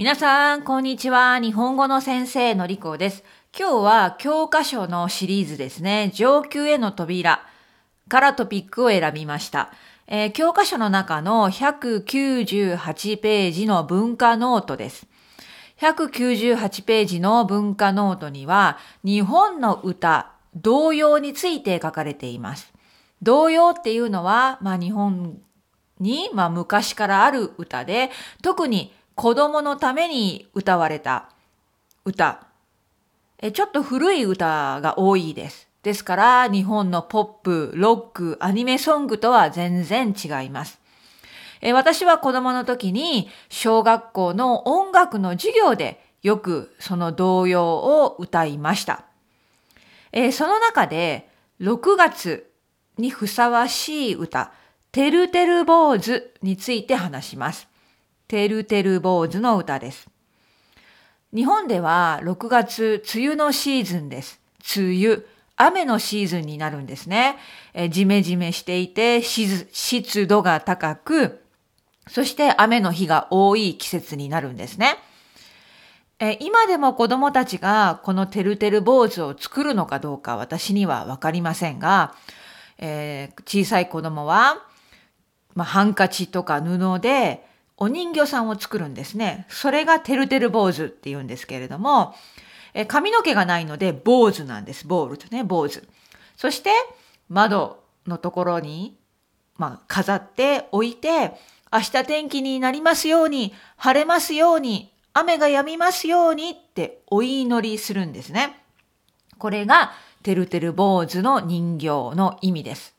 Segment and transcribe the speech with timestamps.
[0.00, 1.40] 皆さん、こんにちは。
[1.40, 3.24] 日本語の先生のりこです。
[3.52, 6.12] 今日は教科書のシリーズですね。
[6.14, 7.44] 上級への扉
[8.08, 9.72] からトピックを選びました。
[10.06, 15.08] えー、教科書の中の198ページの文化ノートです。
[15.80, 22.72] 198ページの文化ノートには、日本の歌、童謡について書かれています。
[23.20, 25.40] 童謡っていうのは、まあ日本
[25.98, 28.12] に、まあ昔からある歌で、
[28.42, 31.30] 特に子供のために歌われた
[32.04, 32.46] 歌。
[33.42, 35.68] えちょっと古い歌が多いです。
[35.82, 40.80] ですから日本のポップ、ロック、アニメソングとは全然違います。
[41.60, 49.02] え私は子供の時に小学校の音楽の授業でよくその童謡を歌いました。
[50.12, 51.28] えその中で
[51.60, 52.52] 6月
[52.98, 54.52] にふさわしい歌、
[54.92, 57.66] てるてる坊主について話します。
[58.28, 60.08] てるてる坊主の歌です。
[61.34, 64.40] 日本では6月、梅雨のシーズンです。
[64.76, 65.22] 梅雨、
[65.56, 67.36] 雨のシーズンになるんですね。
[67.72, 71.42] えじめじめしていて湿度が高く、
[72.06, 74.98] そして雨の日が多い季節になるんですね。
[76.20, 82.14] え今でも子供たちがこのてるてる坊主を作るのかどうか私にはわかりませんが、
[82.76, 84.62] えー、小さい子供は、
[85.54, 87.47] まあ、ハンカチとか布で
[87.78, 89.46] お人形さんを作るんですね。
[89.48, 92.14] それがてるてる坊主って言うんですけれども、
[92.74, 94.86] え髪の毛がないので坊主なんです。
[94.86, 95.82] ボールとね、坊主。
[96.36, 96.70] そして
[97.28, 98.98] 窓のところに、
[99.56, 101.34] まあ、飾っておいて、
[101.72, 108.56] 明日天気になりますように、晴れますように、雨が止みますようにってお祈りするんですね。
[109.38, 112.97] これがてるてる坊主の人形の意味です。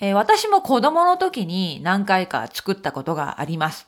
[0.00, 3.86] えー、私も子供の時に何回か作ったことがあります。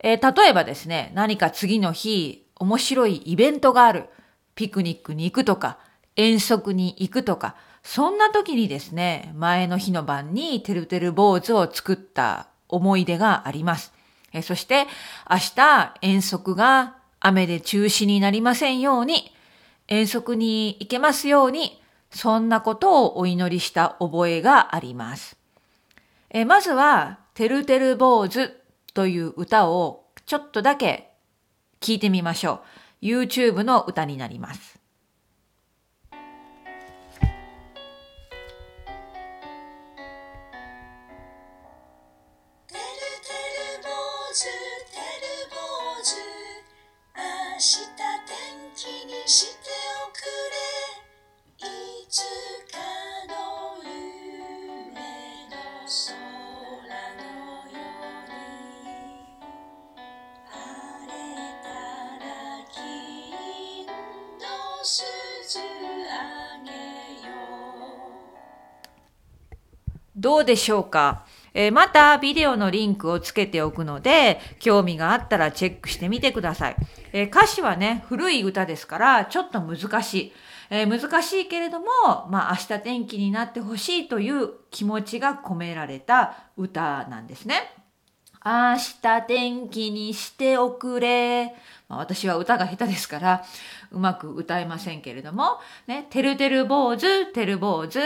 [0.00, 4.08] えー、例えばですね、何か次の日、面白いイベントがある。
[4.54, 5.78] ピクニックに行くとか、
[6.16, 13.92] 遠足に行くとか、そんな時にですね、前の日の晩にてるてる坊主を作った思い出があります。
[14.32, 14.86] えー、そして
[15.28, 19.34] 明日遠足が雨で中止になりませんように、
[19.88, 21.82] 遠足に行けますように、
[22.14, 25.36] そんなことをお祈りした覚えがあります。
[26.30, 28.50] えまずは、てるてる坊主
[28.94, 31.10] という歌をちょっとだけ
[31.80, 32.62] 聞いてみましょ
[33.02, 33.06] う。
[33.06, 34.78] YouTube の歌になります。
[42.68, 43.88] てるてる坊
[44.32, 45.56] 主、てる坊
[46.02, 46.14] 主、
[47.16, 47.93] 明日
[70.16, 71.26] どうでしょうか？
[71.54, 76.76] えー、またビデオのリンクをつけておくので、興味があったらチェックしてみてください。
[77.12, 80.32] えー、歌詞はね、古い歌ですから、ちょっと難しい。
[80.70, 81.86] えー、難しいけれども、
[82.30, 87.72] まあ明日天気になってほしいという気持ちが込められた歌なんですね。
[88.46, 91.54] 明日天気にしておくれ。
[91.88, 93.44] まあ、私は歌が下手ですから、
[93.90, 98.00] うまく歌えませんけれども、ね、てるてる坊主、てる坊主、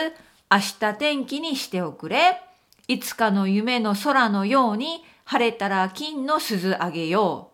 [0.50, 2.40] 明日天気にしておくれ。
[2.86, 7.50] いつかの夢の空のように晴れたら金の鈴あげよ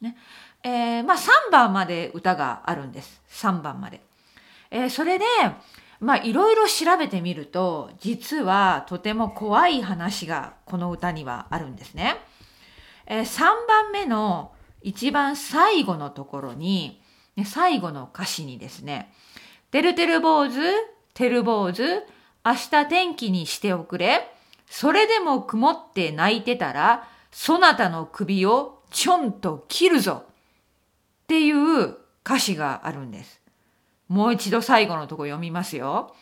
[0.00, 0.04] う。
[0.04, 0.16] ね。
[0.62, 3.22] えー、まあ3番まで歌があるんです。
[3.30, 4.02] 3番まで。
[4.70, 5.24] えー、それで、
[6.00, 12.16] まあいろいろ調べてみると、実はとても怖い話がこの歌にはあるんですね。
[13.06, 17.02] えー、3番目の一番最後のところに、
[17.36, 19.12] ね、最後の歌詞にですね、
[19.70, 20.60] てるてる坊主、
[21.14, 21.82] てる坊主、
[22.44, 24.30] 明日天気にしておくれ。
[24.66, 30.24] それでも曇って泣いてたら、そなたの首をちょんと切るぞ。
[30.26, 33.40] っていう歌詞があるんです。
[34.08, 36.14] もう一度最後のとこ読みますよ。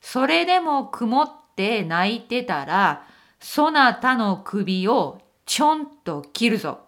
[0.00, 3.04] それでも曇って泣いてたら、
[3.40, 6.80] そなたの首をちょんと切るぞ。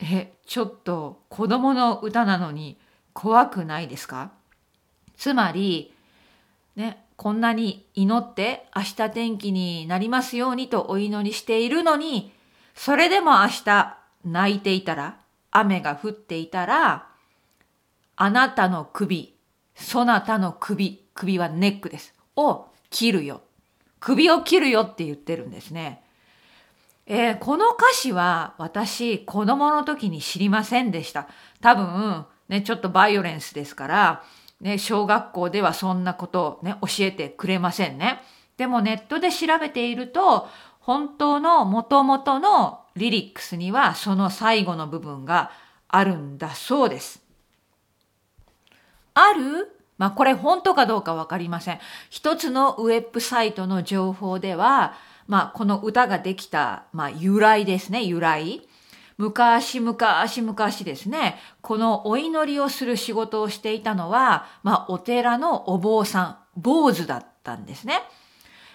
[0.00, 2.76] え、ちょっと子供の歌なのに
[3.12, 4.30] 怖くないですか？
[5.16, 5.94] つまり、
[6.76, 12.32] ね、こんなに祈って明日天気になりますようにとお祈りしているのに、
[12.74, 15.16] それでも明日泣いていたら、
[15.50, 17.05] 雨が降っていたら、
[18.16, 19.34] あなたの首、
[19.74, 22.14] そなたの首、首はネックです。
[22.34, 23.42] を切るよ。
[24.00, 26.02] 首を切るよって言ってるんですね。
[27.06, 31.28] えー、この歌詞は私子供の時に知りませんでした。
[31.60, 34.22] 多分ね、ちょっとバイオレンスですから、
[34.60, 38.20] ね、小学校ではそんなことをね、教えてくれませんね。
[38.56, 40.48] でもネットで調べていると、
[40.80, 45.50] 本当の元々のリリックスにはその最後の部分が
[45.88, 47.25] あるんだそうです。
[49.16, 49.72] ある？
[49.96, 51.80] まあこれ本当かどうかわかりません。
[52.10, 54.92] 一つのウェブサイトの情報では、
[55.26, 58.60] まあこの歌ができた、まあ由来ですね、由来。
[59.16, 59.96] 昔々
[60.42, 68.02] 昔ですね、このお祈りをする仕事をしていたのは、まあお寺のお坊さん、坊主だったんですね。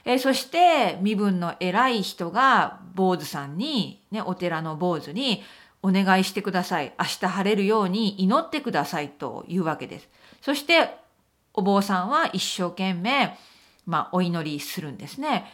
[0.03, 5.43] えー、そして身分の偉い人が坊主さんに、ね、お寺の坊主に
[5.83, 6.93] お願いしてください。
[6.99, 10.09] 明日晴れるように祈ってくださいというわけです。
[10.41, 10.95] そして
[11.53, 13.37] お坊さんは一生懸命、
[13.85, 15.45] まあ、お祈りするんですね。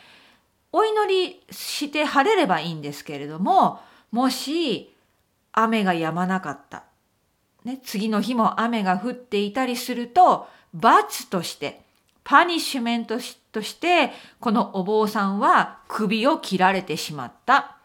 [0.72, 3.80] お祈りして晴れればいいんですけれども、
[4.12, 4.94] もし
[5.54, 6.84] 雨が止まなかった。
[7.64, 11.82] ね、次の日も雨が降っていたりすると、罰として、
[12.24, 13.16] パニッシュメント
[13.52, 17.77] として、このお坊さんは首を切られてしまった。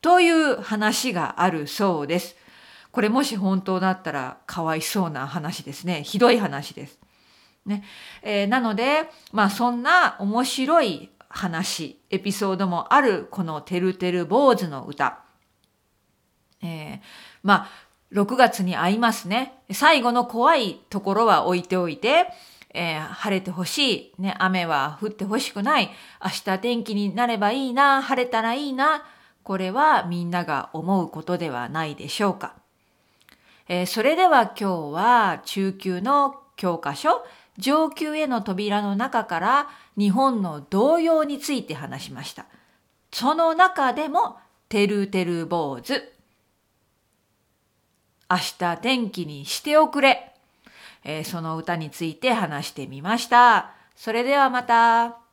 [0.00, 2.36] という話があるそうです。
[2.90, 6.02] これもし本当だったらかわいそうな話ですね。
[6.02, 6.98] ひどい話です。
[7.66, 7.84] ね。
[8.22, 15.20] えー、なので、まあそんな面白い話、エピソードもあるこのてるてる坊主の歌。
[16.62, 17.00] えー、
[17.42, 17.70] まあ
[18.12, 19.62] 6月に会いますね。
[19.70, 22.26] 最後の怖いところは置いておいて、
[22.74, 25.90] えー、晴れてほしい、ね、雨は降ってほしくない、
[26.22, 29.04] 明日天気になればいいな、晴れたらいいな、
[29.48, 32.52] これはみんなが思うことではないでしょうか。
[33.66, 37.24] えー、それでは今日は中級の教科書、
[37.56, 42.44] 上級への扉の中から日本の童謡について話しました。
[43.10, 44.36] その中でも、
[44.68, 45.94] てるてる坊主。
[48.28, 50.34] 明日天気にしておくれ。
[51.04, 53.70] えー、その歌について話してみました。
[53.96, 55.27] それではまた。